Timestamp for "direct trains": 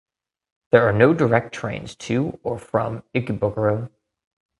1.13-1.95